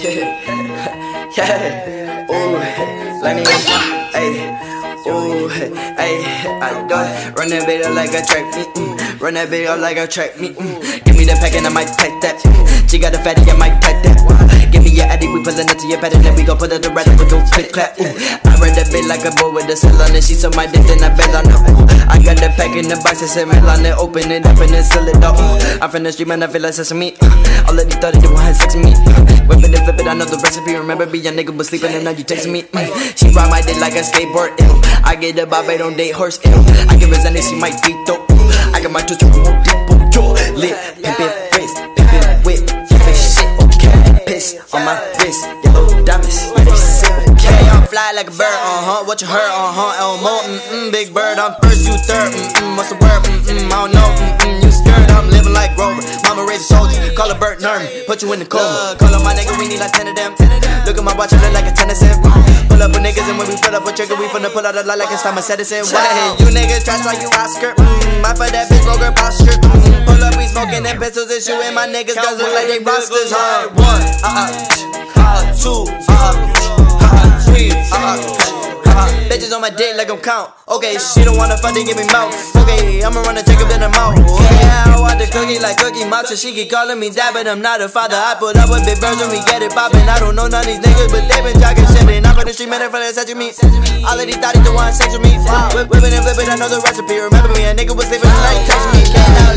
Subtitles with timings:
[0.00, 0.14] Yeah,
[2.30, 2.54] ooh,
[3.20, 3.42] let me,
[4.14, 4.46] ayy,
[5.08, 5.50] ooh,
[5.98, 6.22] ayy,
[6.62, 7.34] I do it.
[7.36, 9.20] Run that bitch like a track meet, mm.
[9.20, 10.54] run that bitch like a track meet.
[10.54, 11.04] Mm.
[11.04, 12.38] Give me the pack and I might pack that.
[12.88, 14.70] She got a fatty, I might pack that.
[14.70, 16.80] Give me your addy, we pullin' it to your patty, then we gon' put it
[16.84, 17.98] to red, we gon' click clap.
[17.98, 18.04] Ooh.
[19.08, 20.22] Like a boy with a cell on it.
[20.22, 21.60] She saw my dick, then I bet on her.
[22.12, 24.60] I got the pack in the box, I said, man, on it, open it up
[24.60, 25.36] and then seal it up.
[25.82, 27.16] I'm from the street, man, I feel like sesame.
[27.66, 28.92] All of these thought to sex with me.
[29.48, 30.76] Whip it and flip it, I know the recipe.
[30.76, 32.68] Remember be a nigga was sleeping and now you texting me.
[33.16, 34.52] She ride my dick like a skateboard.
[34.60, 34.68] Ew.
[35.02, 36.38] I get the bob, I don't date horse.
[36.44, 36.52] Ew.
[36.88, 38.20] I give her Zanny, she might beat though.
[38.76, 39.78] I got my two touch from deep
[40.54, 40.76] lit.
[41.00, 43.48] Pimpin' wrist, pimpin' whip, pimpin' shit.
[43.64, 45.46] Okay, piss on my wrist,
[48.08, 48.48] fly like a bird.
[48.48, 49.04] Uh huh.
[49.04, 49.50] What you heard?
[49.52, 50.00] Uh huh.
[50.00, 50.34] Elmo.
[50.48, 50.92] Mm mm.
[50.92, 51.38] Big bird.
[51.38, 52.32] I'm first, you third.
[52.32, 52.76] Mm mm.
[52.76, 53.20] What's the word?
[53.24, 53.68] Mm mm.
[53.68, 54.08] I don't know.
[54.16, 54.62] Mm mm.
[54.64, 55.10] You scared?
[55.12, 56.02] I'm living like Rover.
[56.24, 56.98] Mama raised a soldier.
[57.14, 57.84] Call a Bert Nern.
[58.06, 58.96] Put you in the coma.
[58.98, 59.52] Call up my nigga.
[59.58, 60.32] We need like ten of them.
[60.86, 61.32] Look at my watch.
[61.32, 62.16] I look like a tennis cent.
[62.68, 64.76] Pull up with niggas and when we pull up a trigger, we finna pull out
[64.76, 65.84] a lot like it's time I said it's in.
[65.92, 66.36] Wow.
[66.38, 67.74] You niggas trash like you Oscar.
[67.74, 69.52] Mm, I for that bitch vulgar posture.
[69.52, 72.14] Mm, pull up, we smoking them pistols and shooting my niggas.
[72.14, 73.34] Guys look like they rosters.
[73.34, 73.68] Huh?
[73.74, 75.90] One, uh uh, uh two,
[79.38, 80.50] Bitches on my dick like I'm count.
[80.66, 82.34] Okay, she don't wanna fuck, they give me mouth.
[82.58, 84.18] Okay, I'ma run a take up in the mouth.
[84.18, 86.34] Yeah, I want the cookie like Cookie Monster.
[86.34, 88.18] She keep calling me dad, but I'm not a father.
[88.18, 90.10] I put up with big birds when we get it poppin'.
[90.10, 92.02] I don't know none of these niggas, but they been talking shit.
[92.02, 93.54] And I'm on the street, man, in front of touching me.
[94.02, 95.38] All of these thotties the want sex with me.
[95.70, 97.22] Whip, whipping and flipping, I know the recipe.
[97.22, 99.06] Remember me, a nigga was sleeping tonight, text me.
[99.06, 99.54] Can't out